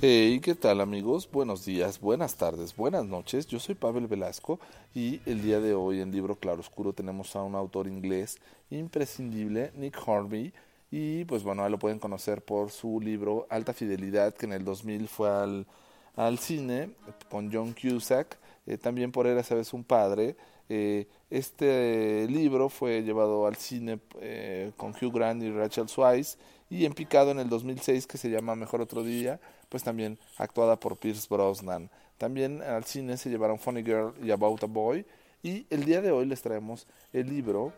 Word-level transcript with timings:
Hey, 0.00 0.38
¿qué 0.38 0.54
tal 0.54 0.80
amigos? 0.80 1.28
Buenos 1.28 1.64
días, 1.64 1.98
buenas 2.00 2.36
tardes, 2.36 2.76
buenas 2.76 3.04
noches. 3.04 3.48
Yo 3.48 3.58
soy 3.58 3.74
Pavel 3.74 4.06
Velasco 4.06 4.60
y 4.94 5.20
el 5.26 5.42
día 5.42 5.58
de 5.58 5.74
hoy 5.74 6.00
en 6.00 6.12
Libro 6.12 6.36
Claroscuro 6.36 6.92
tenemos 6.92 7.34
a 7.34 7.42
un 7.42 7.56
autor 7.56 7.88
inglés 7.88 8.38
imprescindible, 8.70 9.72
Nick 9.74 9.98
Hornby. 10.06 10.52
Y 10.92 11.24
pues 11.24 11.42
bueno, 11.42 11.68
lo 11.68 11.80
pueden 11.80 11.98
conocer 11.98 12.44
por 12.44 12.70
su 12.70 13.00
libro 13.00 13.48
Alta 13.50 13.72
Fidelidad, 13.72 14.34
que 14.34 14.46
en 14.46 14.52
el 14.52 14.64
2000 14.64 15.08
fue 15.08 15.30
al, 15.30 15.66
al 16.14 16.38
cine 16.38 16.90
con 17.28 17.52
John 17.52 17.74
Cusack. 17.74 18.38
Eh, 18.68 18.78
también 18.78 19.10
por 19.10 19.26
Era 19.26 19.42
Sabes 19.42 19.72
un 19.72 19.82
Padre. 19.82 20.36
Eh, 20.68 21.08
este 21.28 22.28
libro 22.28 22.68
fue 22.68 23.02
llevado 23.02 23.48
al 23.48 23.56
cine 23.56 23.98
eh, 24.20 24.70
con 24.76 24.90
Hugh 24.90 25.12
Grant 25.12 25.42
y 25.42 25.50
Rachel 25.50 25.86
Weisz 25.96 26.36
y 26.70 26.84
en 26.84 26.92
Picado 26.92 27.30
en 27.30 27.38
el 27.38 27.48
2006 27.48 28.06
que 28.06 28.18
se 28.18 28.30
llama 28.30 28.54
Mejor 28.54 28.80
Otro 28.80 29.02
Día, 29.02 29.40
pues 29.68 29.82
también 29.82 30.18
actuada 30.36 30.78
por 30.78 30.96
Pierce 30.96 31.26
Brosnan. 31.28 31.90
También 32.18 32.62
al 32.62 32.84
cine 32.84 33.16
se 33.16 33.30
llevaron 33.30 33.58
Funny 33.58 33.82
Girl 33.82 34.12
y 34.22 34.30
About 34.30 34.64
a 34.64 34.66
Boy 34.66 35.06
y 35.42 35.66
el 35.70 35.84
día 35.84 36.00
de 36.00 36.10
hoy 36.10 36.26
les 36.26 36.42
traemos 36.42 36.86
el 37.12 37.28
libro 37.28 37.72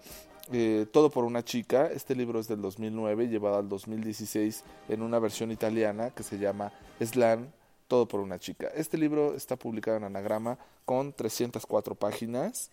eh, 0.53 0.87
Todo 0.91 1.11
por 1.11 1.25
una 1.25 1.45
chica. 1.45 1.87
Este 1.87 2.15
libro 2.15 2.41
es 2.41 2.49
del 2.49 2.61
2009, 2.63 3.29
llevado 3.29 3.59
al 3.59 3.69
2016 3.69 4.65
en 4.89 5.03
una 5.03 5.19
versión 5.19 5.53
italiana 5.53 6.11
que 6.11 6.23
se 6.23 6.39
llama 6.39 6.73
Slan 7.01 7.53
Todo 7.87 8.07
por 8.07 8.21
una 8.21 8.39
chica. 8.39 8.69
Este 8.75 8.99
libro 8.99 9.35
está 9.35 9.57
publicado 9.57 9.99
en 9.99 10.05
anagrama 10.05 10.59
con 10.85 11.13
304 11.13 11.95
páginas 11.95 12.71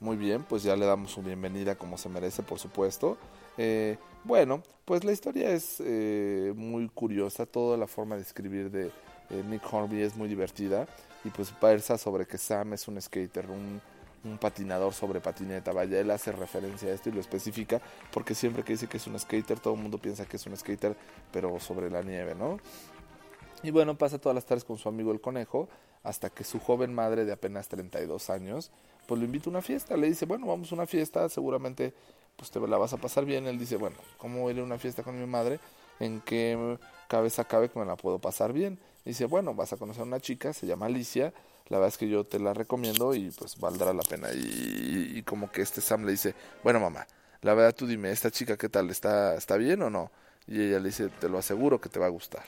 Muy 0.00 0.16
bien, 0.16 0.42
pues 0.42 0.62
ya 0.62 0.76
le 0.76 0.86
damos 0.86 1.12
su 1.12 1.22
bienvenida 1.22 1.76
como 1.76 1.96
se 1.96 2.08
merece, 2.08 2.42
por 2.42 2.58
supuesto. 2.58 3.16
Eh, 3.56 3.96
bueno, 4.24 4.62
pues 4.84 5.04
la 5.04 5.12
historia 5.12 5.50
es 5.50 5.76
eh, 5.80 6.52
muy 6.56 6.88
curiosa, 6.88 7.46
toda 7.46 7.76
la 7.76 7.86
forma 7.86 8.16
de 8.16 8.22
escribir 8.22 8.70
de 8.70 8.86
eh, 9.30 9.42
Nick 9.48 9.62
Hornby 9.72 10.02
es 10.02 10.16
muy 10.16 10.28
divertida 10.28 10.86
y 11.24 11.30
pues 11.30 11.52
versa 11.60 11.96
sobre 11.96 12.26
que 12.26 12.36
Sam 12.36 12.72
es 12.74 12.88
un 12.88 13.00
skater, 13.00 13.48
un, 13.48 13.80
un, 14.24 14.38
patinador 14.38 14.92
sobre 14.92 15.20
patineta, 15.20 15.72
vaya, 15.72 16.00
él 16.00 16.10
hace 16.10 16.32
referencia 16.32 16.90
a 16.90 16.92
esto 16.92 17.08
y 17.08 17.12
lo 17.12 17.20
especifica 17.20 17.80
porque 18.12 18.34
siempre 18.34 18.62
que 18.62 18.74
dice 18.74 18.86
que 18.88 18.96
es 18.96 19.06
un 19.06 19.18
skater, 19.18 19.60
todo 19.60 19.74
el 19.74 19.80
mundo 19.80 19.98
piensa 19.98 20.26
que 20.26 20.36
es 20.36 20.46
un 20.46 20.56
skater, 20.56 20.96
pero 21.32 21.58
sobre 21.60 21.90
la 21.90 22.02
nieve, 22.02 22.34
¿no? 22.34 22.58
Y 23.64 23.70
bueno, 23.70 23.96
pasa 23.96 24.18
todas 24.18 24.34
las 24.34 24.44
tardes 24.44 24.62
con 24.62 24.76
su 24.76 24.88
amigo 24.90 25.10
el 25.10 25.22
conejo 25.22 25.68
hasta 26.02 26.28
que 26.28 26.44
su 26.44 26.60
joven 26.60 26.94
madre 26.94 27.24
de 27.24 27.32
apenas 27.32 27.66
32 27.68 28.28
años 28.28 28.70
pues 29.06 29.18
lo 29.18 29.24
invita 29.24 29.48
a 29.48 29.50
una 29.50 29.62
fiesta, 29.62 29.96
le 29.96 30.06
dice, 30.06 30.26
bueno, 30.26 30.46
vamos 30.46 30.70
a 30.70 30.74
una 30.74 30.86
fiesta, 30.86 31.28
seguramente 31.30 31.94
pues 32.36 32.50
te 32.50 32.60
la 32.60 32.76
vas 32.76 32.92
a 32.92 32.98
pasar 32.98 33.24
bien. 33.24 33.46
Él 33.46 33.58
dice, 33.58 33.76
bueno, 33.76 33.96
¿cómo 34.18 34.50
ir 34.50 34.58
a 34.58 34.62
una 34.62 34.78
fiesta 34.78 35.02
con 35.02 35.18
mi 35.18 35.26
madre? 35.26 35.60
¿En 35.98 36.20
qué 36.20 36.78
cabeza 37.08 37.44
cabe 37.44 37.70
que 37.70 37.78
me 37.78 37.86
la 37.86 37.96
puedo 37.96 38.18
pasar 38.18 38.52
bien? 38.52 38.78
Dice, 39.04 39.24
bueno, 39.24 39.54
vas 39.54 39.72
a 39.72 39.78
conocer 39.78 40.02
a 40.02 40.06
una 40.06 40.20
chica, 40.20 40.52
se 40.52 40.66
llama 40.66 40.86
Alicia, 40.86 41.32
la 41.68 41.78
verdad 41.78 41.88
es 41.88 41.98
que 41.98 42.08
yo 42.08 42.24
te 42.24 42.38
la 42.38 42.52
recomiendo 42.52 43.14
y 43.14 43.30
pues 43.30 43.58
valdrá 43.58 43.94
la 43.94 44.02
pena. 44.02 44.28
Y, 44.32 45.12
y, 45.16 45.22
como 45.22 45.50
que 45.50 45.62
este 45.62 45.80
Sam 45.80 46.04
le 46.04 46.12
dice, 46.12 46.34
bueno 46.62 46.80
mamá, 46.80 47.06
la 47.40 47.54
verdad 47.54 47.74
tú 47.74 47.86
dime, 47.86 48.10
¿esta 48.10 48.30
chica 48.30 48.58
qué 48.58 48.68
tal? 48.68 48.90
¿Está, 48.90 49.36
¿Está 49.36 49.56
bien 49.56 49.80
o 49.82 49.90
no? 49.90 50.10
Y 50.46 50.60
ella 50.60 50.78
le 50.80 50.88
dice, 50.88 51.08
te 51.08 51.28
lo 51.28 51.38
aseguro 51.38 51.80
que 51.80 51.88
te 51.88 51.98
va 51.98 52.06
a 52.06 52.10
gustar. 52.10 52.44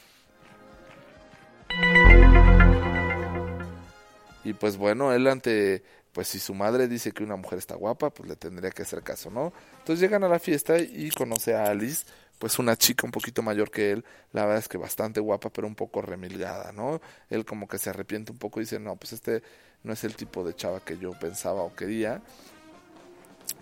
Y 4.46 4.52
pues 4.52 4.76
bueno, 4.76 5.12
él 5.12 5.26
ante 5.26 5.82
pues 6.12 6.28
si 6.28 6.38
su 6.38 6.54
madre 6.54 6.86
dice 6.86 7.10
que 7.10 7.24
una 7.24 7.34
mujer 7.34 7.58
está 7.58 7.74
guapa, 7.74 8.10
pues 8.10 8.28
le 8.28 8.36
tendría 8.36 8.70
que 8.70 8.82
hacer 8.82 9.02
caso, 9.02 9.28
¿no? 9.28 9.52
Entonces 9.80 10.00
llegan 10.00 10.22
a 10.22 10.28
la 10.28 10.38
fiesta 10.38 10.78
y 10.78 11.10
conoce 11.10 11.56
a 11.56 11.66
Alice, 11.66 12.06
pues 12.38 12.60
una 12.60 12.76
chica 12.76 13.04
un 13.04 13.10
poquito 13.10 13.42
mayor 13.42 13.72
que 13.72 13.90
él, 13.90 14.04
la 14.32 14.42
verdad 14.42 14.60
es 14.60 14.68
que 14.68 14.78
bastante 14.78 15.18
guapa, 15.18 15.50
pero 15.50 15.66
un 15.66 15.74
poco 15.74 16.00
remilgada, 16.00 16.70
¿no? 16.70 17.00
Él 17.28 17.44
como 17.44 17.66
que 17.66 17.76
se 17.76 17.90
arrepiente 17.90 18.30
un 18.30 18.38
poco 18.38 18.60
y 18.60 18.62
dice, 18.62 18.78
no, 18.78 18.94
pues 18.94 19.14
este 19.14 19.42
no 19.82 19.92
es 19.92 20.04
el 20.04 20.14
tipo 20.14 20.44
de 20.44 20.54
chava 20.54 20.78
que 20.78 20.96
yo 20.96 21.10
pensaba 21.18 21.62
o 21.62 21.74
quería. 21.74 22.22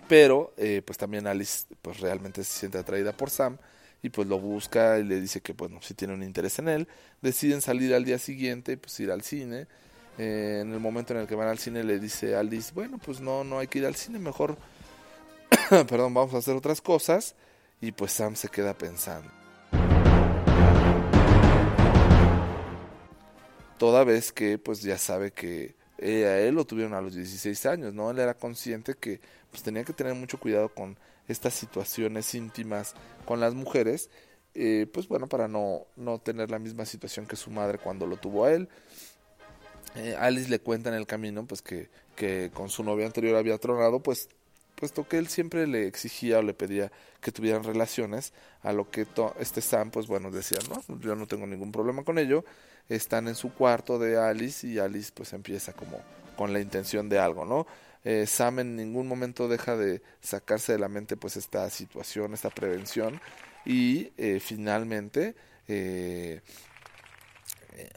Pero, 0.07 0.53
eh, 0.55 0.83
pues 0.85 0.99
también 0.99 1.25
Alice, 1.25 1.65
pues 1.81 1.99
realmente 1.99 2.43
se 2.43 2.59
siente 2.59 2.77
atraída 2.77 3.11
por 3.11 3.31
Sam 3.31 3.57
y 4.03 4.11
pues 4.11 4.27
lo 4.27 4.39
busca 4.39 4.99
y 4.99 5.03
le 5.03 5.19
dice 5.19 5.41
que, 5.41 5.53
bueno, 5.53 5.79
si 5.81 5.95
tiene 5.95 6.13
un 6.13 6.21
interés 6.21 6.59
en 6.59 6.69
él. 6.69 6.87
Deciden 7.23 7.61
salir 7.61 7.95
al 7.95 8.05
día 8.05 8.19
siguiente, 8.19 8.77
pues 8.77 8.99
ir 8.99 9.11
al 9.11 9.23
cine 9.23 9.67
eh, 10.17 10.59
en 10.61 10.73
el 10.73 10.79
momento 10.79 11.13
en 11.13 11.19
el 11.19 11.27
que 11.27 11.35
van 11.35 11.47
al 11.47 11.59
cine 11.59 11.83
le 11.83 11.99
dice 11.99 12.35
a 12.35 12.39
Alice, 12.39 12.71
bueno, 12.73 12.97
pues 12.97 13.19
no, 13.19 13.43
no 13.43 13.59
hay 13.59 13.67
que 13.67 13.79
ir 13.79 13.85
al 13.85 13.95
cine, 13.95 14.19
mejor, 14.19 14.57
perdón, 15.69 16.13
vamos 16.13 16.33
a 16.33 16.37
hacer 16.37 16.55
otras 16.55 16.81
cosas. 16.81 17.35
Y 17.81 17.91
pues 17.91 18.13
Sam 18.13 18.35
se 18.35 18.47
queda 18.47 18.73
pensando. 18.73 19.29
Toda 23.77 24.03
vez 24.05 24.31
que 24.31 24.57
pues 24.57 24.81
ya 24.81 24.97
sabe 24.97 25.31
que 25.31 25.75
a 26.01 26.39
él 26.39 26.55
lo 26.55 26.65
tuvieron 26.65 26.93
a 26.93 27.01
los 27.01 27.13
16 27.13 27.65
años, 27.65 27.93
¿no? 27.93 28.09
Él 28.11 28.19
era 28.19 28.33
consciente 28.33 28.95
que 28.95 29.19
pues 29.51 29.63
tenía 29.63 29.83
que 29.83 29.93
tener 29.93 30.15
mucho 30.15 30.39
cuidado 30.39 30.69
con 30.69 30.97
estas 31.27 31.53
situaciones 31.53 32.33
íntimas 32.35 32.93
con 33.25 33.39
las 33.39 33.53
mujeres, 33.53 34.09
eh, 34.53 34.87
pues 34.93 35.07
bueno, 35.07 35.27
para 35.27 35.47
no, 35.47 35.85
no 35.95 36.19
tener 36.19 36.51
la 36.51 36.59
misma 36.59 36.85
situación 36.85 37.25
que 37.25 37.35
su 37.35 37.51
madre 37.51 37.77
cuando 37.77 38.05
lo 38.05 38.17
tuvo 38.17 38.45
a 38.45 38.53
él. 38.53 38.69
Eh, 39.95 40.15
Alice 40.19 40.49
le 40.49 40.59
cuenta 40.59 40.89
en 40.89 40.95
el 40.95 41.05
camino 41.05 41.45
pues 41.45 41.61
que, 41.61 41.89
con 42.53 42.69
su 42.69 42.83
novia 42.83 43.05
anterior 43.05 43.35
había 43.37 43.57
tronado, 43.57 44.01
pues 44.01 44.29
puesto 44.75 45.07
que 45.07 45.17
él 45.17 45.27
siempre 45.27 45.67
le 45.67 45.87
exigía 45.87 46.39
o 46.39 46.41
le 46.41 46.53
pedía 46.53 46.91
que 47.21 47.31
tuvieran 47.31 47.63
relaciones, 47.63 48.33
a 48.61 48.73
lo 48.73 48.89
que 48.89 49.07
este 49.39 49.61
Sam, 49.61 49.89
pues 49.89 50.07
bueno, 50.07 50.31
decía, 50.31 50.59
no, 50.69 50.99
yo 50.99 51.15
no 51.15 51.27
tengo 51.27 51.47
ningún 51.47 51.71
problema 51.71 52.03
con 52.03 52.19
ello, 52.19 52.43
están 52.89 53.27
en 53.27 53.35
su 53.35 53.53
cuarto 53.53 53.97
de 53.99 54.17
Alice 54.17 54.67
y 54.67 54.79
Alice 54.79 55.11
pues 55.13 55.33
empieza 55.33 55.73
como 55.73 55.99
con 56.35 56.51
la 56.51 56.59
intención 56.59 57.07
de 57.09 57.19
algo, 57.19 57.45
¿no? 57.45 57.65
Eh, 58.03 58.27
Sam 58.27 58.59
en 58.59 58.75
ningún 58.75 59.07
momento 59.07 59.47
deja 59.47 59.75
de 59.75 60.01
sacarse 60.21 60.73
de 60.73 60.79
la 60.79 60.87
mente 60.87 61.17
pues 61.17 61.37
esta 61.37 61.67
situación, 61.71 62.33
esta 62.33 62.51
prevención 62.51 63.19
y 63.65 64.11
eh, 64.17 64.39
finalmente 64.39 65.35
eh, 65.67 66.41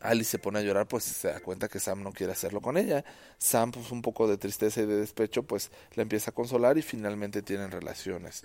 Alice 0.02 0.30
se 0.30 0.38
pone 0.38 0.58
a 0.58 0.62
llorar, 0.62 0.86
pues 0.86 1.04
se 1.04 1.28
da 1.28 1.40
cuenta 1.40 1.68
que 1.68 1.80
Sam 1.80 2.02
no 2.02 2.12
quiere 2.12 2.32
hacerlo 2.32 2.60
con 2.60 2.76
ella. 2.76 3.04
Sam, 3.38 3.72
pues 3.72 3.90
un 3.90 4.02
poco 4.02 4.28
de 4.28 4.38
tristeza 4.38 4.80
y 4.82 4.86
de 4.86 4.96
despecho, 4.96 5.42
pues 5.42 5.70
la 5.94 6.02
empieza 6.02 6.30
a 6.30 6.34
consolar 6.34 6.78
y 6.78 6.82
finalmente 6.82 7.42
tienen 7.42 7.70
relaciones. 7.70 8.42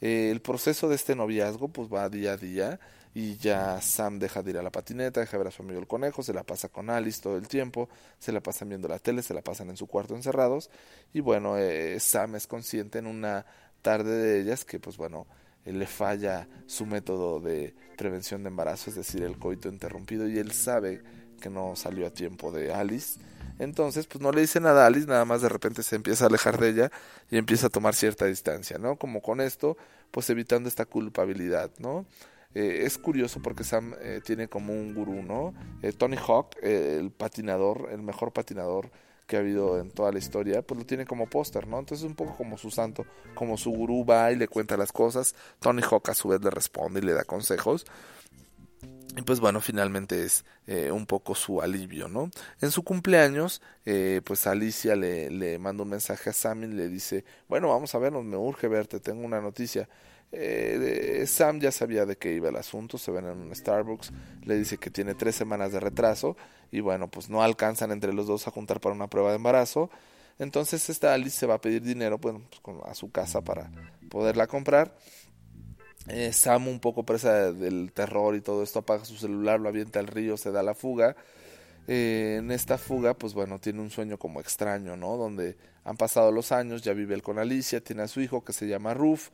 Eh, 0.00 0.30
el 0.30 0.40
proceso 0.40 0.88
de 0.88 0.96
este 0.96 1.14
noviazgo, 1.14 1.68
pues 1.68 1.92
va 1.92 2.08
día 2.08 2.32
a 2.32 2.36
día 2.36 2.80
y 3.14 3.38
ya 3.38 3.80
Sam 3.80 4.18
deja 4.18 4.42
de 4.42 4.50
ir 4.50 4.58
a 4.58 4.62
la 4.62 4.70
patineta, 4.70 5.20
deja 5.20 5.32
de 5.32 5.38
ver 5.38 5.46
a 5.46 5.50
su 5.50 5.62
amigo 5.62 5.80
el 5.80 5.86
conejo, 5.86 6.22
se 6.22 6.34
la 6.34 6.42
pasa 6.42 6.68
con 6.68 6.90
Alice 6.90 7.22
todo 7.22 7.38
el 7.38 7.48
tiempo, 7.48 7.88
se 8.18 8.30
la 8.30 8.42
pasan 8.42 8.68
viendo 8.68 8.88
la 8.88 8.98
tele, 8.98 9.22
se 9.22 9.32
la 9.32 9.40
pasan 9.40 9.70
en 9.70 9.78
su 9.78 9.86
cuarto 9.86 10.14
encerrados 10.14 10.68
y 11.14 11.20
bueno, 11.20 11.56
eh, 11.56 11.98
Sam 11.98 12.36
es 12.36 12.46
consciente 12.46 12.98
en 12.98 13.06
una 13.06 13.46
tarde 13.80 14.18
de 14.18 14.40
ellas 14.42 14.66
que 14.66 14.78
pues 14.80 14.98
bueno, 14.98 15.26
le 15.66 15.86
falla 15.86 16.48
su 16.66 16.86
método 16.86 17.40
de 17.40 17.74
prevención 17.96 18.42
de 18.42 18.48
embarazo, 18.48 18.90
es 18.90 18.96
decir, 18.96 19.22
el 19.22 19.38
coito 19.38 19.68
interrumpido, 19.68 20.28
y 20.28 20.38
él 20.38 20.52
sabe 20.52 21.02
que 21.40 21.50
no 21.50 21.76
salió 21.76 22.06
a 22.06 22.10
tiempo 22.10 22.52
de 22.52 22.72
Alice. 22.72 23.18
Entonces, 23.58 24.06
pues 24.06 24.22
no 24.22 24.32
le 24.32 24.42
dice 24.42 24.60
nada 24.60 24.84
a 24.84 24.86
Alice, 24.86 25.06
nada 25.06 25.24
más 25.24 25.42
de 25.42 25.48
repente 25.48 25.82
se 25.82 25.96
empieza 25.96 26.24
a 26.24 26.28
alejar 26.28 26.58
de 26.58 26.68
ella 26.68 26.92
y 27.30 27.38
empieza 27.38 27.68
a 27.68 27.70
tomar 27.70 27.94
cierta 27.94 28.26
distancia, 28.26 28.78
¿no? 28.78 28.96
Como 28.96 29.22
con 29.22 29.40
esto, 29.40 29.76
pues 30.10 30.28
evitando 30.30 30.68
esta 30.68 30.84
culpabilidad, 30.84 31.70
¿no? 31.78 32.06
Eh, 32.54 32.84
es 32.84 32.98
curioso 32.98 33.40
porque 33.42 33.64
Sam 33.64 33.94
eh, 34.00 34.20
tiene 34.24 34.48
como 34.48 34.72
un 34.72 34.94
gurú, 34.94 35.22
¿no? 35.22 35.54
Eh, 35.82 35.92
Tony 35.92 36.16
Hawk, 36.16 36.56
el 36.62 37.10
patinador, 37.10 37.88
el 37.90 38.02
mejor 38.02 38.32
patinador 38.32 38.90
que 39.26 39.36
ha 39.36 39.40
habido 39.40 39.78
en 39.78 39.90
toda 39.90 40.12
la 40.12 40.18
historia, 40.18 40.62
pues 40.62 40.78
lo 40.78 40.86
tiene 40.86 41.04
como 41.04 41.28
póster, 41.28 41.66
¿no? 41.66 41.78
Entonces 41.78 42.04
es 42.04 42.08
un 42.08 42.16
poco 42.16 42.36
como 42.36 42.56
su 42.56 42.70
santo, 42.70 43.04
como 43.34 43.56
su 43.56 43.70
gurú 43.70 44.04
va 44.04 44.30
y 44.32 44.36
le 44.36 44.48
cuenta 44.48 44.76
las 44.76 44.92
cosas, 44.92 45.34
Tony 45.60 45.82
Hawk 45.82 46.08
a 46.10 46.14
su 46.14 46.28
vez 46.28 46.40
le 46.42 46.50
responde 46.50 47.00
y 47.00 47.02
le 47.02 47.12
da 47.12 47.24
consejos. 47.24 47.86
Y 49.16 49.22
pues 49.22 49.40
bueno, 49.40 49.62
finalmente 49.62 50.24
es 50.24 50.44
eh, 50.66 50.90
un 50.90 51.06
poco 51.06 51.34
su 51.34 51.62
alivio, 51.62 52.06
¿no? 52.06 52.30
En 52.60 52.70
su 52.70 52.84
cumpleaños, 52.84 53.62
eh, 53.86 54.20
pues 54.22 54.46
Alicia 54.46 54.94
le, 54.94 55.30
le 55.30 55.58
manda 55.58 55.84
un 55.84 55.88
mensaje 55.88 56.30
a 56.30 56.32
Sam 56.34 56.64
y 56.64 56.66
le 56.66 56.88
dice, 56.88 57.24
bueno, 57.48 57.68
vamos 57.68 57.94
a 57.94 57.98
vernos, 57.98 58.24
me 58.24 58.36
urge 58.36 58.68
verte, 58.68 59.00
tengo 59.00 59.24
una 59.24 59.40
noticia. 59.40 59.88
Eh, 60.32 61.24
Sam 61.26 61.60
ya 61.60 61.72
sabía 61.72 62.04
de 62.04 62.16
qué 62.16 62.34
iba 62.34 62.50
el 62.50 62.56
asunto, 62.56 62.98
se 62.98 63.10
ven 63.10 63.24
en 63.24 63.38
un 63.38 63.54
Starbucks, 63.54 64.12
le 64.44 64.56
dice 64.56 64.76
que 64.76 64.90
tiene 64.90 65.14
tres 65.14 65.34
semanas 65.34 65.72
de 65.72 65.80
retraso 65.80 66.36
y 66.70 66.80
bueno, 66.80 67.08
pues 67.08 67.30
no 67.30 67.42
alcanzan 67.42 67.92
entre 67.92 68.12
los 68.12 68.26
dos 68.26 68.46
a 68.46 68.50
juntar 68.50 68.80
para 68.80 68.94
una 68.94 69.08
prueba 69.08 69.30
de 69.30 69.36
embarazo. 69.36 69.88
Entonces 70.38 70.90
esta 70.90 71.14
Alice 71.14 71.38
se 71.38 71.46
va 71.46 71.54
a 71.54 71.60
pedir 71.62 71.80
dinero 71.80 72.18
pues, 72.18 72.34
a 72.84 72.94
su 72.94 73.10
casa 73.10 73.40
para 73.40 73.70
poderla 74.10 74.46
comprar 74.46 74.94
eh, 76.08 76.32
Sam, 76.32 76.68
un 76.68 76.80
poco 76.80 77.02
presa 77.02 77.52
del 77.52 77.92
terror 77.92 78.36
y 78.36 78.40
todo 78.40 78.62
esto, 78.62 78.80
apaga 78.80 79.04
su 79.04 79.16
celular, 79.16 79.60
lo 79.60 79.68
avienta 79.68 79.98
al 79.98 80.06
río, 80.06 80.36
se 80.36 80.52
da 80.52 80.62
la 80.62 80.74
fuga. 80.74 81.16
Eh, 81.88 82.36
en 82.38 82.50
esta 82.50 82.78
fuga, 82.78 83.14
pues 83.14 83.34
bueno, 83.34 83.58
tiene 83.58 83.80
un 83.80 83.90
sueño 83.90 84.18
como 84.18 84.40
extraño, 84.40 84.96
¿no? 84.96 85.16
Donde 85.16 85.56
han 85.84 85.96
pasado 85.96 86.32
los 86.32 86.52
años, 86.52 86.82
ya 86.82 86.92
vive 86.92 87.14
él 87.14 87.22
con 87.22 87.38
Alicia, 87.38 87.80
tiene 87.80 88.02
a 88.02 88.08
su 88.08 88.20
hijo 88.20 88.44
que 88.44 88.52
se 88.52 88.66
llama 88.66 88.94
Ruf. 88.94 89.30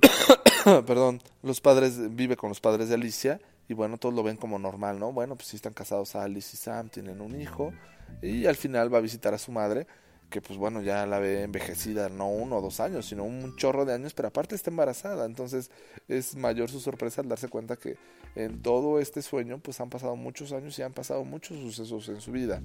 Perdón, 0.86 1.20
los 1.42 1.60
padres, 1.60 2.14
vive 2.14 2.36
con 2.36 2.48
los 2.48 2.60
padres 2.60 2.88
de 2.88 2.94
Alicia 2.94 3.40
y 3.68 3.74
bueno, 3.74 3.98
todos 3.98 4.14
lo 4.14 4.22
ven 4.22 4.36
como 4.36 4.58
normal, 4.58 4.98
¿no? 4.98 5.12
Bueno, 5.12 5.36
pues 5.36 5.48
sí 5.48 5.56
están 5.56 5.72
casados 5.72 6.14
Alice 6.16 6.50
y 6.54 6.56
Sam, 6.56 6.88
tienen 6.88 7.20
un 7.20 7.40
hijo 7.40 7.72
y 8.20 8.46
al 8.46 8.56
final 8.56 8.92
va 8.92 8.98
a 8.98 9.00
visitar 9.00 9.34
a 9.34 9.38
su 9.38 9.52
madre 9.52 9.86
que 10.32 10.40
pues 10.40 10.58
bueno, 10.58 10.80
ya 10.80 11.06
la 11.06 11.18
ve 11.20 11.42
envejecida, 11.42 12.08
no 12.08 12.28
uno 12.28 12.56
o 12.56 12.60
dos 12.62 12.80
años, 12.80 13.06
sino 13.06 13.22
un 13.22 13.54
chorro 13.56 13.84
de 13.84 13.92
años, 13.92 14.14
pero 14.14 14.28
aparte 14.28 14.54
está 14.54 14.70
embarazada, 14.70 15.26
entonces 15.26 15.70
es 16.08 16.34
mayor 16.34 16.70
su 16.70 16.80
sorpresa 16.80 17.20
al 17.20 17.28
darse 17.28 17.48
cuenta 17.48 17.76
que 17.76 17.98
en 18.34 18.62
todo 18.62 18.98
este 18.98 19.20
sueño 19.20 19.58
pues 19.58 19.78
han 19.80 19.90
pasado 19.90 20.16
muchos 20.16 20.52
años 20.52 20.76
y 20.78 20.82
han 20.82 20.94
pasado 20.94 21.22
muchos 21.24 21.58
sucesos 21.58 22.08
en 22.08 22.20
su 22.20 22.32
vida. 22.32 22.62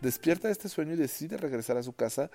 Despierta 0.00 0.48
de 0.48 0.52
este 0.52 0.70
sueño 0.70 0.94
y 0.94 0.96
decide 0.96 1.36
regresar 1.36 1.76
a 1.76 1.82
su 1.82 1.92
casa. 1.92 2.30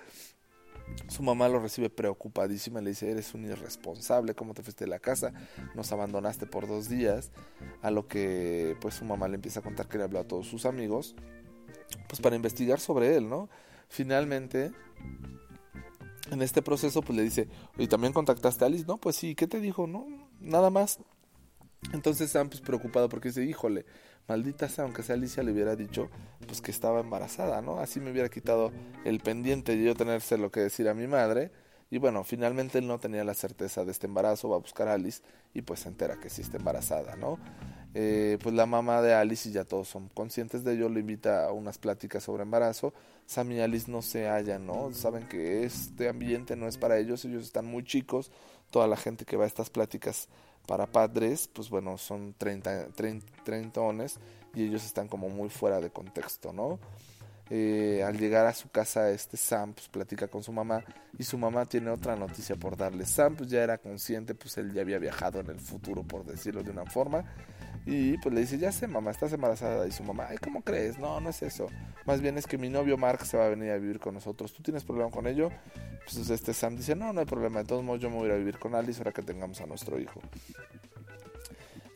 Su 1.08 1.22
mamá 1.22 1.48
lo 1.48 1.60
recibe 1.60 1.90
preocupadísima, 1.90 2.80
le 2.80 2.90
dice, 2.90 3.10
eres 3.10 3.34
un 3.34 3.44
irresponsable, 3.44 4.34
¿cómo 4.34 4.54
te 4.54 4.62
fuiste 4.62 4.84
de 4.84 4.90
la 4.90 4.98
casa? 5.00 5.32
Nos 5.74 5.90
abandonaste 5.92 6.46
por 6.46 6.66
dos 6.68 6.88
días. 6.88 7.32
A 7.82 7.90
lo 7.90 8.06
que 8.06 8.76
pues 8.80 8.94
su 8.94 9.04
mamá 9.04 9.26
le 9.26 9.34
empieza 9.34 9.60
a 9.60 9.62
contar 9.62 9.88
que 9.88 9.98
le 9.98 10.04
habló 10.04 10.20
a 10.20 10.24
todos 10.24 10.46
sus 10.46 10.64
amigos, 10.64 11.16
pues 12.08 12.20
para 12.20 12.36
investigar 12.36 12.78
sobre 12.78 13.16
él, 13.16 13.28
¿no? 13.28 13.48
Finalmente, 13.90 14.72
en 16.30 16.40
este 16.40 16.62
proceso, 16.62 17.02
pues 17.02 17.16
le 17.16 17.22
dice, 17.22 17.48
¿y 17.76 17.88
también 17.88 18.14
contactaste 18.14 18.64
a 18.64 18.68
Alice? 18.68 18.86
No, 18.86 18.96
pues 18.96 19.16
sí, 19.16 19.34
¿qué 19.34 19.46
te 19.46 19.60
dijo? 19.60 19.86
No, 19.86 20.06
nada 20.40 20.70
más. 20.70 21.00
Entonces 21.92 22.30
Sam, 22.30 22.48
pues 22.48 22.60
preocupado 22.60 23.08
porque 23.08 23.28
dice, 23.28 23.44
híjole, 23.44 23.84
maldita 24.28 24.68
sea, 24.68 24.84
aunque 24.84 25.02
sea 25.02 25.16
Alicia 25.16 25.42
le 25.42 25.52
hubiera 25.52 25.76
dicho, 25.76 26.08
pues 26.46 26.60
que 26.60 26.70
estaba 26.70 27.00
embarazada, 27.00 27.62
¿no? 27.62 27.80
Así 27.80 28.00
me 28.00 28.12
hubiera 28.12 28.28
quitado 28.28 28.70
el 29.04 29.20
pendiente 29.20 29.76
de 29.76 29.84
yo 29.84 29.94
tenerse 29.94 30.38
lo 30.38 30.50
que 30.50 30.60
decir 30.60 30.88
a 30.88 30.94
mi 30.94 31.06
madre. 31.06 31.50
Y 31.90 31.98
bueno, 31.98 32.22
finalmente 32.22 32.78
él 32.78 32.86
no 32.86 33.00
tenía 33.00 33.24
la 33.24 33.34
certeza 33.34 33.84
de 33.84 33.90
este 33.90 34.06
embarazo, 34.06 34.48
va 34.48 34.56
a 34.56 34.60
buscar 34.60 34.86
a 34.86 34.94
Alice 34.94 35.22
y 35.52 35.62
pues 35.62 35.80
se 35.80 35.88
entera 35.88 36.20
que 36.20 36.30
sí 36.30 36.42
está 36.42 36.58
embarazada, 36.58 37.16
¿no? 37.16 37.38
Eh, 37.92 38.38
pues 38.42 38.54
la 38.54 38.66
mamá 38.66 39.02
de 39.02 39.14
Alice 39.14 39.48
y 39.48 39.52
ya 39.52 39.64
todos 39.64 39.88
son 39.88 40.08
conscientes 40.08 40.62
de 40.62 40.74
ello, 40.74 40.88
le 40.88 41.00
invita 41.00 41.46
a 41.46 41.52
unas 41.52 41.78
pláticas 41.78 42.22
sobre 42.22 42.44
embarazo. 42.44 42.92
Sam 43.26 43.52
y 43.52 43.60
Alice 43.60 43.90
no 43.90 44.02
se 44.02 44.28
hallan, 44.28 44.66
¿no? 44.66 44.92
Saben 44.92 45.28
que 45.28 45.64
este 45.64 46.08
ambiente 46.08 46.56
no 46.56 46.68
es 46.68 46.78
para 46.78 46.98
ellos, 46.98 47.24
ellos 47.24 47.44
están 47.44 47.66
muy 47.66 47.84
chicos. 47.84 48.30
Toda 48.70 48.86
la 48.86 48.96
gente 48.96 49.24
que 49.24 49.36
va 49.36 49.44
a 49.44 49.48
estas 49.48 49.70
pláticas 49.70 50.28
para 50.66 50.86
padres, 50.86 51.48
pues 51.48 51.68
bueno, 51.70 51.98
son 51.98 52.34
30, 52.38 52.88
30, 52.94 53.82
y 54.54 54.64
ellos 54.64 54.84
están 54.84 55.08
como 55.08 55.28
muy 55.28 55.48
fuera 55.48 55.80
de 55.80 55.90
contexto, 55.90 56.52
¿no? 56.52 56.78
Eh, 57.52 58.04
al 58.06 58.16
llegar 58.16 58.46
a 58.46 58.54
su 58.54 58.70
casa, 58.70 59.10
este 59.10 59.36
Sam 59.36 59.72
pues 59.72 59.88
platica 59.88 60.28
con 60.28 60.44
su 60.44 60.52
mamá 60.52 60.84
y 61.18 61.24
su 61.24 61.36
mamá 61.36 61.66
tiene 61.66 61.90
otra 61.90 62.14
noticia 62.14 62.54
por 62.54 62.76
darle. 62.76 63.04
Sam 63.04 63.34
pues 63.34 63.50
ya 63.50 63.64
era 63.64 63.78
consciente, 63.78 64.36
pues 64.36 64.56
él 64.58 64.72
ya 64.72 64.82
había 64.82 64.98
viajado 64.98 65.40
en 65.40 65.48
el 65.48 65.58
futuro, 65.58 66.04
por 66.04 66.24
decirlo 66.24 66.62
de 66.62 66.70
una 66.70 66.86
forma, 66.86 67.24
y 67.86 68.18
pues 68.18 68.34
le 68.34 68.42
dice, 68.42 68.58
ya 68.58 68.72
sé, 68.72 68.86
mamá, 68.86 69.10
estás 69.10 69.32
embarazada. 69.32 69.86
Y 69.86 69.92
su 69.92 70.02
mamá, 70.02 70.26
ay, 70.28 70.38
¿cómo 70.38 70.62
crees? 70.62 70.98
No, 70.98 71.20
no 71.20 71.30
es 71.30 71.42
eso. 71.42 71.68
Más 72.06 72.20
bien 72.20 72.38
es 72.38 72.46
que 72.46 72.58
mi 72.58 72.68
novio 72.68 72.96
Mark 72.96 73.24
se 73.24 73.36
va 73.36 73.46
a 73.46 73.48
venir 73.48 73.70
a 73.70 73.78
vivir 73.78 73.98
con 73.98 74.14
nosotros. 74.14 74.52
¿Tú 74.52 74.62
tienes 74.62 74.84
problema 74.84 75.10
con 75.10 75.26
ello? 75.26 75.50
Pues 76.04 76.30
este 76.30 76.52
Sam 76.52 76.76
dice, 76.76 76.94
no, 76.94 77.12
no 77.12 77.20
hay 77.20 77.26
problema. 77.26 77.60
De 77.60 77.64
todos 77.66 77.82
modos, 77.82 78.00
yo 78.00 78.10
me 78.10 78.16
voy 78.16 78.24
a 78.24 78.28
ir 78.28 78.32
a 78.34 78.38
vivir 78.38 78.58
con 78.58 78.74
Alice 78.74 79.00
ahora 79.00 79.12
que 79.12 79.22
tengamos 79.22 79.60
a 79.60 79.66
nuestro 79.66 79.98
hijo. 79.98 80.20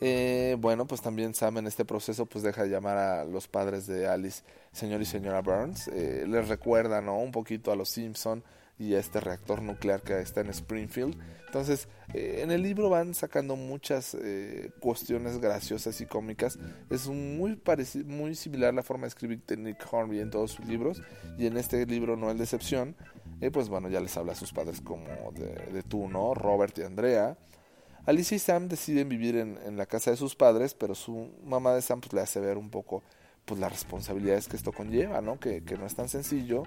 Eh, 0.00 0.56
bueno, 0.58 0.86
pues 0.86 1.00
también 1.00 1.34
Sam 1.34 1.58
en 1.58 1.66
este 1.66 1.84
proceso 1.84 2.26
pues 2.26 2.44
deja 2.44 2.64
de 2.64 2.68
llamar 2.68 2.96
a 2.98 3.24
los 3.24 3.48
padres 3.48 3.86
de 3.86 4.06
Alice 4.06 4.42
señor 4.72 5.00
y 5.00 5.06
señora 5.06 5.40
Burns. 5.40 5.88
Eh, 5.88 6.24
les 6.28 6.48
recuerda, 6.48 7.00
¿no? 7.00 7.18
Un 7.18 7.32
poquito 7.32 7.72
a 7.72 7.76
los 7.76 7.88
Simpson 7.88 8.42
y 8.78 8.94
a 8.94 8.98
este 8.98 9.20
reactor 9.20 9.62
nuclear 9.62 10.02
que 10.02 10.20
está 10.20 10.40
en 10.40 10.50
Springfield. 10.50 11.16
Entonces, 11.46 11.88
eh, 12.12 12.40
en 12.42 12.50
el 12.50 12.62
libro 12.62 12.90
van 12.90 13.14
sacando 13.14 13.54
muchas 13.54 14.16
eh, 14.20 14.72
cuestiones 14.80 15.38
graciosas 15.38 16.00
y 16.00 16.06
cómicas. 16.06 16.58
Es 16.90 17.06
muy 17.08 17.60
muy 18.06 18.34
similar 18.34 18.74
la 18.74 18.82
forma 18.82 19.02
de 19.02 19.08
escribir 19.08 19.40
de 19.46 19.56
Nick 19.56 19.86
Hornby 19.88 20.18
en 20.18 20.30
todos 20.30 20.50
sus 20.50 20.66
libros. 20.66 21.00
Y 21.38 21.46
en 21.46 21.56
este 21.56 21.86
libro 21.86 22.16
no 22.16 22.30
es 22.30 22.38
decepción. 22.38 22.96
Eh, 23.40 23.52
pues 23.52 23.68
bueno, 23.68 23.88
ya 23.88 24.00
les 24.00 24.16
habla 24.16 24.32
a 24.32 24.36
sus 24.36 24.52
padres 24.52 24.80
como 24.80 25.06
de, 25.32 25.82
tú, 25.84 26.08
¿no? 26.08 26.34
Robert 26.34 26.76
y 26.78 26.82
Andrea. 26.82 27.38
Alicia 28.06 28.34
y 28.34 28.40
Sam 28.40 28.68
deciden 28.68 29.08
vivir 29.08 29.36
en, 29.36 29.76
la 29.76 29.86
casa 29.86 30.10
de 30.10 30.16
sus 30.16 30.34
padres, 30.34 30.74
pero 30.74 30.94
su 30.94 31.30
mamá 31.44 31.72
de 31.74 31.82
Sam 31.82 32.00
pues, 32.00 32.12
le 32.12 32.20
hace 32.20 32.40
ver 32.40 32.58
un 32.58 32.68
poco 32.68 33.02
pues 33.46 33.60
las 33.60 33.70
responsabilidades 33.70 34.48
que 34.48 34.56
esto 34.56 34.72
conlleva, 34.72 35.20
¿no? 35.20 35.38
Que 35.38 35.62
no 35.78 35.86
es 35.86 35.94
tan 35.94 36.08
sencillo 36.08 36.64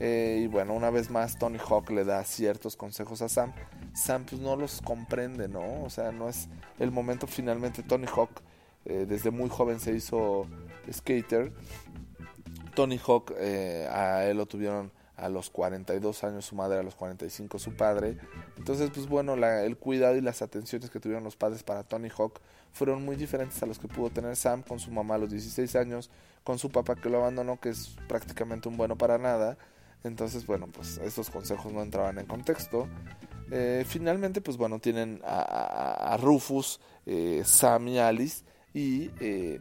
eh, 0.00 0.42
y 0.44 0.46
bueno, 0.46 0.74
una 0.74 0.90
vez 0.90 1.10
más 1.10 1.38
Tony 1.38 1.58
Hawk 1.58 1.90
le 1.90 2.04
da 2.04 2.22
ciertos 2.24 2.76
consejos 2.76 3.20
a 3.22 3.28
Sam. 3.28 3.52
Sam 3.94 4.24
pues 4.24 4.40
no 4.40 4.54
los 4.56 4.80
comprende, 4.80 5.48
¿no? 5.48 5.82
O 5.82 5.90
sea, 5.90 6.12
no 6.12 6.28
es 6.28 6.48
el 6.78 6.92
momento 6.92 7.26
finalmente 7.26 7.82
Tony 7.82 8.06
Hawk 8.06 8.30
eh, 8.84 9.06
desde 9.08 9.30
muy 9.30 9.48
joven 9.48 9.80
se 9.80 9.92
hizo 9.92 10.46
skater. 10.90 11.52
Tony 12.74 13.00
Hawk 13.04 13.32
eh, 13.38 13.88
a 13.90 14.24
él 14.26 14.36
lo 14.36 14.46
tuvieron 14.46 14.92
a 15.16 15.28
los 15.28 15.50
42 15.50 16.22
años 16.22 16.44
su 16.44 16.54
madre, 16.54 16.78
a 16.78 16.82
los 16.84 16.94
45 16.94 17.58
su 17.58 17.74
padre. 17.74 18.18
Entonces, 18.56 18.90
pues 18.94 19.08
bueno, 19.08 19.34
el 19.34 19.76
cuidado 19.76 20.14
y 20.14 20.20
las 20.20 20.42
atenciones 20.42 20.90
que 20.90 21.00
tuvieron 21.00 21.24
los 21.24 21.34
padres 21.34 21.64
para 21.64 21.82
Tony 21.82 22.08
Hawk 22.16 22.40
fueron 22.72 23.04
muy 23.04 23.16
diferentes 23.16 23.60
a 23.64 23.66
los 23.66 23.80
que 23.80 23.88
pudo 23.88 24.10
tener 24.10 24.36
Sam 24.36 24.62
con 24.62 24.78
su 24.78 24.92
mamá 24.92 25.16
a 25.16 25.18
los 25.18 25.30
16 25.30 25.74
años, 25.74 26.08
con 26.44 26.60
su 26.60 26.70
papá 26.70 26.94
que 26.94 27.10
lo 27.10 27.18
abandonó, 27.18 27.58
que 27.58 27.70
es 27.70 27.96
prácticamente 28.06 28.68
un 28.68 28.76
bueno 28.76 28.96
para 28.96 29.18
nada 29.18 29.58
entonces, 30.04 30.46
bueno, 30.46 30.68
pues 30.68 30.98
estos 30.98 31.30
consejos 31.30 31.72
no 31.72 31.82
entraban 31.82 32.18
en 32.18 32.26
contexto. 32.26 32.88
Eh, 33.50 33.84
finalmente, 33.86 34.40
pues 34.40 34.56
bueno, 34.56 34.78
tienen 34.78 35.20
a, 35.24 36.16
Rufus, 36.20 36.80
eh, 37.06 37.42
Sam 37.44 37.88
y 37.88 37.98
Alice. 37.98 38.44
Y, 38.74 39.10
eh, 39.20 39.60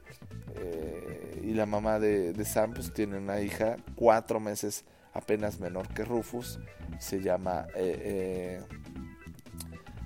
y 1.43 1.53
la 1.53 1.65
mamá 1.65 1.97
de, 1.99 2.33
Sam 2.45 2.73
pues 2.73 2.93
tiene 2.93 3.17
una 3.17 3.41
hija 3.41 3.77
cuatro 3.95 4.39
meses 4.39 4.85
apenas 5.13 5.59
menor 5.59 5.87
que 5.89 6.05
Rufus. 6.05 6.59
Se 6.99 7.21
llama 7.21 7.67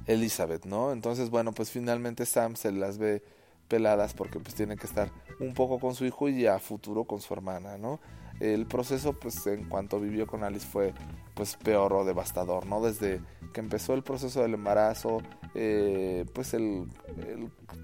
Elizabeth, 0.06 0.66
¿no? 0.66 0.92
Entonces, 0.94 1.30
bueno, 1.30 1.52
pues 1.52 1.72
finalmente 1.72 2.26
Sam 2.26 2.56
se 2.56 2.72
las 2.72 2.98
ve 2.98 3.24
peladas 3.68 4.14
porque 4.14 4.40
pues 4.40 4.56
tiene 4.56 4.76
que 4.76 4.86
estar 4.86 5.12
un 5.40 5.54
poco 5.54 5.80
con 5.80 5.96
su 5.96 6.06
hijo 6.06 6.30
y 6.30 6.46
a 6.46 6.60
futuro 6.60 7.06
con 7.06 7.22
su 7.22 7.34
hermana, 7.34 7.78
¿no? 7.78 8.00
El 8.42 8.66
proceso 8.66 9.14
pues 9.14 9.46
en 9.46 9.70
cuanto 9.70 10.00
vivió 10.00 10.26
con 10.26 10.44
Alice 10.44 10.66
fue 10.66 10.94
pues 11.36 11.56
peor 11.58 11.94
o 11.94 12.04
devastador, 12.04 12.66
¿no? 12.66 12.82
Desde 12.82 13.22
que 13.54 13.60
empezó 13.60 13.94
el 13.94 14.02
proceso 14.02 14.42
del 14.42 14.56
embarazo, 14.56 15.22
eh, 15.54 16.26
pues 16.34 16.56
el, 16.56 16.88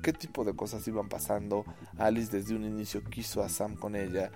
qué 0.02 0.14
tipo 0.14 0.44
de 0.44 0.56
cosas 0.56 0.88
iban 0.88 1.10
pasando. 1.10 1.64
Alice 2.00 2.36
desde 2.36 2.56
un 2.56 2.66
inicio 2.66 3.04
quiso 3.04 3.44
a 3.44 3.50
Sam 3.50 3.76
con 3.76 3.96
ella, 3.96 4.32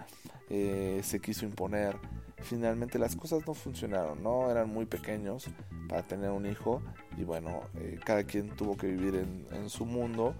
eh, 0.49 1.01
se 1.03 1.19
quiso 1.19 1.45
imponer. 1.45 1.97
Finalmente 2.43 2.99
las 2.99 3.15
cosas 3.15 3.45
no 3.47 3.55
funcionaron, 3.55 4.21
¿no? 4.21 4.49
Eran 4.51 4.69
muy 4.69 4.85
pequeños 4.85 5.47
para 5.89 6.03
tener 6.03 6.29
un 6.29 6.45
hijo 6.45 6.83
y 7.17 7.23
bueno, 7.23 7.61
eh, 7.79 7.99
cada 8.03 8.23
quien 8.23 8.55
tuvo 8.55 8.77
que 8.77 8.87
vivir 8.87 9.15
en, 9.15 9.47
en 9.53 9.69
su 9.71 9.85
mundo. 9.85 10.35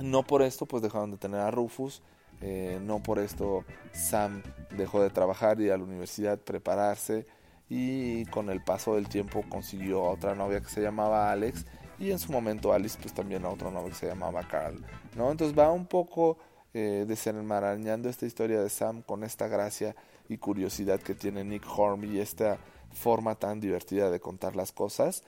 No 0.00 0.22
por 0.22 0.42
esto 0.42 0.66
pues 0.66 0.84
dejaron 0.84 1.10
de 1.10 1.18
tener 1.18 1.40
a 1.40 1.50
Rufus 1.50 2.00
eh, 2.40 2.78
no 2.82 3.02
por 3.02 3.18
esto 3.18 3.64
Sam 3.92 4.42
dejó 4.76 5.02
de 5.02 5.10
trabajar 5.10 5.60
y 5.60 5.70
a 5.70 5.76
la 5.76 5.84
universidad 5.84 6.38
prepararse 6.38 7.26
y 7.68 8.24
con 8.26 8.50
el 8.50 8.62
paso 8.62 8.96
del 8.96 9.08
tiempo 9.08 9.44
consiguió 9.48 10.06
a 10.06 10.10
otra 10.10 10.34
novia 10.34 10.60
que 10.60 10.68
se 10.68 10.82
llamaba 10.82 11.30
Alex 11.30 11.66
y 11.98 12.10
en 12.10 12.18
su 12.18 12.32
momento 12.32 12.72
Alice 12.72 12.98
pues 13.00 13.12
también 13.12 13.44
a 13.44 13.50
otro 13.50 13.70
novio 13.70 13.90
que 13.90 13.94
se 13.94 14.06
llamaba 14.06 14.42
Carl, 14.48 14.82
¿no? 15.16 15.30
Entonces 15.30 15.56
va 15.56 15.70
un 15.70 15.86
poco 15.86 16.38
eh, 16.72 17.04
desenmarañando 17.06 18.08
esta 18.08 18.26
historia 18.26 18.60
de 18.60 18.70
Sam 18.70 19.02
con 19.02 19.22
esta 19.22 19.48
gracia 19.48 19.94
y 20.28 20.38
curiosidad 20.38 21.00
que 21.00 21.14
tiene 21.14 21.44
Nick 21.44 21.64
Hornby 21.66 22.16
y 22.16 22.20
esta 22.20 22.58
forma 22.92 23.34
tan 23.34 23.60
divertida 23.60 24.10
de 24.10 24.18
contar 24.18 24.56
las 24.56 24.72
cosas, 24.72 25.22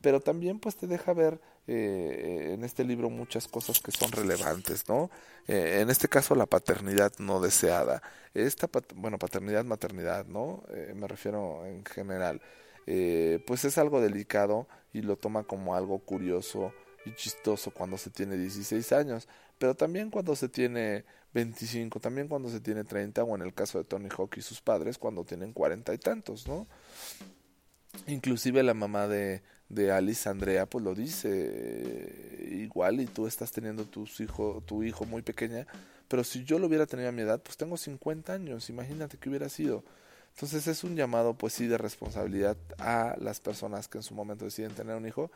pero 0.00 0.20
también 0.20 0.60
pues 0.60 0.76
te 0.76 0.86
deja 0.86 1.12
ver 1.12 1.40
eh, 1.66 2.50
en 2.52 2.62
este 2.62 2.84
libro 2.84 3.08
muchas 3.08 3.48
cosas 3.48 3.80
que 3.80 3.90
son 3.90 4.12
relevantes, 4.12 4.86
¿no? 4.88 5.10
Eh, 5.48 5.78
en 5.80 5.88
este 5.88 6.08
caso 6.08 6.34
la 6.34 6.46
paternidad 6.46 7.12
no 7.18 7.40
deseada, 7.40 8.02
esta 8.34 8.68
bueno 8.94 9.18
paternidad 9.18 9.64
maternidad, 9.64 10.26
¿no? 10.26 10.62
Eh, 10.68 10.92
me 10.94 11.08
refiero 11.08 11.64
en 11.64 11.84
general, 11.84 12.42
pues 13.46 13.64
es 13.64 13.78
algo 13.78 14.02
delicado 14.02 14.68
y 14.92 15.00
lo 15.00 15.16
toma 15.16 15.44
como 15.44 15.74
algo 15.74 16.00
curioso 16.00 16.72
y 17.06 17.14
chistoso 17.14 17.70
cuando 17.70 17.96
se 17.96 18.10
tiene 18.10 18.36
16 18.36 18.92
años, 18.92 19.26
pero 19.58 19.74
también 19.74 20.10
cuando 20.10 20.36
se 20.36 20.50
tiene 20.50 21.04
25, 21.32 21.98
también 21.98 22.28
cuando 22.28 22.50
se 22.50 22.60
tiene 22.60 22.84
30, 22.84 23.24
o 23.24 23.34
en 23.36 23.42
el 23.42 23.54
caso 23.54 23.78
de 23.78 23.84
Tony 23.84 24.08
Hawk 24.14 24.36
y 24.36 24.42
sus 24.42 24.60
padres, 24.60 24.98
cuando 24.98 25.24
tienen 25.24 25.52
cuarenta 25.54 25.94
y 25.94 25.98
tantos, 25.98 26.46
¿no? 26.46 26.66
Inclusive 28.06 28.62
la 28.62 28.74
mamá 28.74 29.08
de, 29.08 29.42
de 29.68 29.90
Alice, 29.90 30.28
Andrea, 30.28 30.66
pues 30.66 30.84
lo 30.84 30.94
dice, 30.94 32.48
igual 32.50 33.00
y 33.00 33.06
tú 33.06 33.26
estás 33.26 33.50
teniendo 33.52 33.84
tus 33.84 34.20
hijo, 34.20 34.62
tu 34.66 34.82
hijo 34.82 35.04
muy 35.04 35.22
pequeña, 35.22 35.66
pero 36.08 36.22
si 36.24 36.44
yo 36.44 36.58
lo 36.58 36.66
hubiera 36.66 36.86
tenido 36.86 37.08
a 37.08 37.12
mi 37.12 37.22
edad, 37.22 37.42
pues 37.42 37.56
tengo 37.56 37.76
50 37.76 38.32
años, 38.32 38.68
imagínate 38.70 39.16
que 39.16 39.28
hubiera 39.28 39.48
sido. 39.48 39.84
Entonces 40.34 40.66
es 40.66 40.82
un 40.84 40.96
llamado, 40.96 41.34
pues 41.34 41.52
sí, 41.52 41.66
de 41.66 41.78
responsabilidad 41.78 42.56
a 42.78 43.16
las 43.20 43.40
personas 43.40 43.88
que 43.88 43.98
en 43.98 44.02
su 44.02 44.14
momento 44.14 44.44
deciden 44.44 44.72
tener 44.72 44.96
un 44.96 45.06
hijo, 45.06 45.30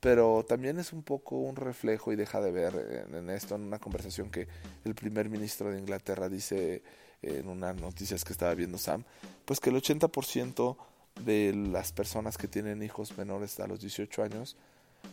pero 0.00 0.44
también 0.48 0.78
es 0.78 0.92
un 0.92 1.02
poco 1.02 1.36
un 1.36 1.56
reflejo 1.56 2.12
y 2.12 2.16
deja 2.16 2.40
de 2.40 2.50
ver 2.50 3.06
en, 3.12 3.30
esto, 3.30 3.56
en 3.56 3.62
una 3.62 3.78
conversación 3.78 4.30
que 4.30 4.48
el 4.84 4.94
primer 4.94 5.28
ministro 5.28 5.70
de 5.70 5.78
Inglaterra 5.78 6.28
dice 6.28 6.82
en 7.20 7.48
unas 7.48 7.76
noticias 7.76 8.24
que 8.24 8.32
estaba 8.32 8.54
viendo 8.54 8.78
Sam, 8.78 9.04
pues 9.44 9.60
que 9.60 9.70
el 9.70 9.76
80% 9.76 10.76
de 11.24 11.54
las 11.54 11.92
personas 11.92 12.38
que 12.38 12.48
tienen 12.48 12.82
hijos 12.82 13.16
menores 13.16 13.58
a 13.60 13.66
los 13.66 13.80
18 13.80 14.22
años, 14.22 14.56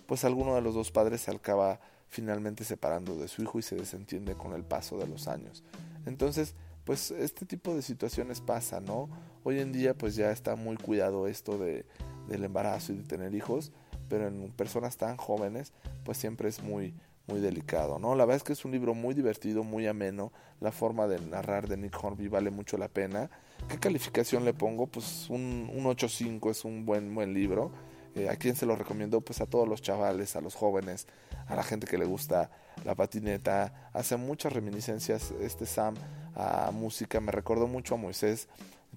pues 0.07 0.25
alguno 0.25 0.55
de 0.55 0.61
los 0.61 0.73
dos 0.73 0.91
padres 0.91 1.21
se 1.21 1.31
acaba 1.31 1.79
finalmente 2.09 2.63
separando 2.63 3.15
de 3.15 3.27
su 3.27 3.41
hijo 3.41 3.59
y 3.59 3.61
se 3.61 3.75
desentiende 3.75 4.35
con 4.35 4.53
el 4.53 4.63
paso 4.63 4.97
de 4.97 5.07
los 5.07 5.27
años. 5.27 5.63
Entonces, 6.05 6.55
pues 6.85 7.11
este 7.11 7.45
tipo 7.45 7.75
de 7.75 7.81
situaciones 7.81 8.41
pasa, 8.41 8.79
¿no? 8.79 9.09
Hoy 9.43 9.59
en 9.59 9.71
día 9.71 9.95
pues 9.95 10.15
ya 10.15 10.31
está 10.31 10.55
muy 10.55 10.77
cuidado 10.77 11.27
esto 11.27 11.57
de, 11.57 11.85
del 12.27 12.43
embarazo 12.43 12.93
y 12.93 12.97
de 12.97 13.03
tener 13.03 13.33
hijos, 13.33 13.71
pero 14.07 14.27
en 14.27 14.51
personas 14.51 14.97
tan 14.97 15.17
jóvenes, 15.17 15.73
pues 16.03 16.17
siempre 16.17 16.47
es 16.47 16.61
muy, 16.61 16.93
muy 17.27 17.39
delicado, 17.39 17.99
¿no? 17.99 18.15
La 18.15 18.25
verdad 18.25 18.37
es 18.37 18.43
que 18.43 18.53
es 18.53 18.65
un 18.65 18.71
libro 18.71 18.93
muy 18.93 19.13
divertido, 19.13 19.63
muy 19.63 19.87
ameno, 19.87 20.31
la 20.59 20.71
forma 20.71 21.07
de 21.07 21.19
narrar 21.19 21.67
de 21.67 21.77
Nick 21.77 22.01
Hornby 22.01 22.27
vale 22.27 22.51
mucho 22.51 22.77
la 22.77 22.87
pena. 22.87 23.29
¿Qué 23.67 23.79
calificación 23.79 24.45
le 24.45 24.53
pongo? 24.53 24.87
Pues 24.87 25.29
un, 25.29 25.69
un 25.73 25.85
8.5 25.85 26.51
es 26.51 26.65
un 26.65 26.85
buen, 26.85 27.13
buen 27.15 27.33
libro. 27.33 27.71
Eh, 28.15 28.29
¿A 28.29 28.35
quién 28.37 28.55
se 28.55 28.65
lo 28.65 28.75
recomiendo? 28.75 29.21
Pues 29.21 29.41
a 29.41 29.45
todos 29.45 29.67
los 29.67 29.81
chavales, 29.81 30.35
a 30.35 30.41
los 30.41 30.55
jóvenes, 30.55 31.07
a 31.47 31.55
la 31.55 31.63
gente 31.63 31.85
que 31.85 31.97
le 31.97 32.05
gusta 32.05 32.49
la 32.85 32.95
patineta. 32.95 33.89
Hace 33.93 34.15
muchas 34.15 34.53
reminiscencias 34.53 35.31
este 35.41 35.65
Sam 35.65 35.95
a 36.33 36.71
música. 36.71 37.19
Me 37.19 37.31
recordó 37.31 37.67
mucho 37.67 37.95
a 37.95 37.97
Moisés. 37.97 38.47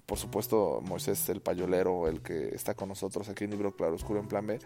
Por 0.05 0.17
supuesto, 0.17 0.81
Moisés 0.85 1.27
el 1.29 1.41
payolero, 1.41 2.07
el 2.07 2.21
que 2.21 2.55
está 2.55 2.75
con 2.75 2.89
nosotros 2.89 3.27
aquí 3.27 3.43
en 3.43 3.51
Libro 3.51 3.75
Claro 3.75 3.95
Oscuro 3.95 4.19
en 4.21 4.27
Plan 4.27 4.47
B. 4.47 4.59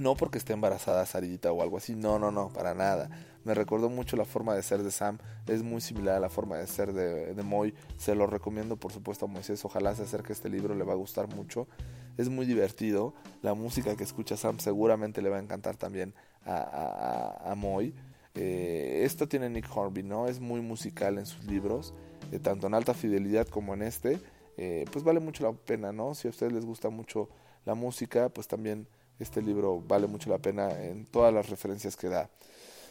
No 0.00 0.16
porque 0.16 0.38
esté 0.38 0.54
embarazada 0.54 1.04
Sarita 1.04 1.52
o 1.52 1.60
algo 1.60 1.76
así, 1.76 1.94
no, 1.94 2.18
no, 2.18 2.30
no, 2.30 2.48
para 2.48 2.72
nada. 2.72 3.10
Me 3.44 3.52
recordó 3.52 3.90
mucho 3.90 4.16
la 4.16 4.24
forma 4.24 4.54
de 4.54 4.62
ser 4.62 4.82
de 4.82 4.90
Sam, 4.90 5.18
es 5.46 5.62
muy 5.62 5.82
similar 5.82 6.16
a 6.16 6.20
la 6.20 6.30
forma 6.30 6.56
de 6.56 6.66
ser 6.66 6.94
de, 6.94 7.34
de 7.34 7.42
Moy. 7.42 7.74
Se 7.98 8.14
lo 8.14 8.26
recomiendo, 8.26 8.78
por 8.78 8.92
supuesto, 8.92 9.26
a 9.26 9.28
Moisés. 9.28 9.62
Ojalá 9.62 9.94
se 9.94 10.04
acerque 10.04 10.32
a 10.32 10.36
este 10.36 10.48
libro, 10.48 10.74
le 10.74 10.84
va 10.84 10.94
a 10.94 10.96
gustar 10.96 11.28
mucho. 11.34 11.68
Es 12.16 12.30
muy 12.30 12.46
divertido. 12.46 13.12
La 13.42 13.52
música 13.52 13.94
que 13.94 14.04
escucha 14.04 14.38
Sam 14.38 14.58
seguramente 14.58 15.20
le 15.20 15.28
va 15.28 15.36
a 15.36 15.40
encantar 15.40 15.76
también 15.76 16.14
a, 16.46 17.50
a, 17.50 17.54
Moy. 17.54 17.94
Eh, 18.34 19.02
esto 19.04 19.28
tiene 19.28 19.50
Nick 19.50 19.66
Hornby, 19.70 20.02
¿no? 20.02 20.28
Es 20.28 20.40
muy 20.40 20.62
musical 20.62 21.18
en 21.18 21.26
sus 21.26 21.44
libros, 21.44 21.92
eh, 22.32 22.38
tanto 22.38 22.68
en 22.68 22.72
alta 22.72 22.94
fidelidad 22.94 23.46
como 23.48 23.74
en 23.74 23.82
este. 23.82 24.18
Eh, 24.56 24.86
pues 24.90 25.04
vale 25.04 25.20
mucho 25.20 25.44
la 25.44 25.52
pena, 25.52 25.92
¿no? 25.92 26.14
Si 26.14 26.26
a 26.26 26.30
ustedes 26.30 26.54
les 26.54 26.64
gusta 26.64 26.88
mucho 26.88 27.28
la 27.66 27.74
música, 27.74 28.30
pues 28.30 28.48
también 28.48 28.86
este 29.20 29.42
libro 29.42 29.82
vale 29.86 30.06
mucho 30.06 30.30
la 30.30 30.38
pena 30.38 30.70
en 30.82 31.06
todas 31.06 31.32
las 31.32 31.48
referencias 31.48 31.96
que 31.96 32.08
da. 32.08 32.30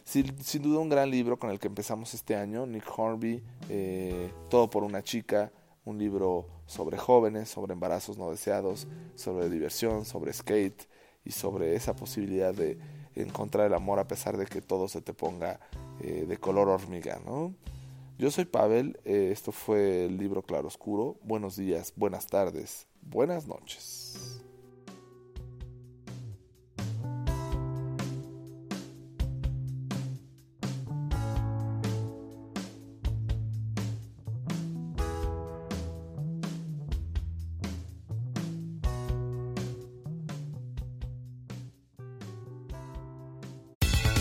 Sin, 0.05 0.63
duda 0.63 0.79
un 0.79 0.89
gran 0.89 1.11
libro 1.11 1.37
con 1.37 1.49
el 1.51 1.59
que 1.59 1.67
empezamos 1.67 2.13
este 2.13 2.35
año, 2.35 2.65
Nick 2.65 2.85
Hornby, 2.97 3.43
eh, 3.69 4.31
Todo 4.49 4.69
por 4.69 4.83
una 4.83 5.03
chica, 5.03 5.51
un 5.85 5.99
libro 5.99 6.47
sobre 6.65 6.97
jóvenes, 6.97 7.49
sobre 7.49 7.73
embarazos 7.73 8.17
no 8.17 8.31
deseados, 8.31 8.87
sobre 9.15 9.49
diversión, 9.49 10.05
sobre 10.05 10.33
skate 10.33 10.87
y 11.25 11.31
sobre 11.31 11.75
esa 11.75 11.95
posibilidad 11.95 12.53
de 12.53 12.77
encontrar 13.15 13.67
el 13.67 13.73
amor 13.73 13.99
a 13.99 14.07
pesar 14.07 14.37
de 14.37 14.45
que 14.45 14.61
todo 14.61 14.87
se 14.87 15.01
te 15.01 15.13
ponga 15.13 15.59
eh, 16.01 16.25
de 16.27 16.37
color 16.37 16.69
hormiga, 16.69 17.19
¿no? 17.25 17.53
Yo 18.17 18.31
soy 18.31 18.45
Pavel, 18.45 18.99
eh, 19.05 19.29
esto 19.31 19.51
fue 19.51 20.05
el 20.05 20.17
libro 20.17 20.41
Claroscuro. 20.41 21.17
Buenos 21.23 21.55
días, 21.55 21.93
buenas 21.95 22.27
tardes, 22.27 22.87
buenas 23.01 23.47
noches. 23.47 24.43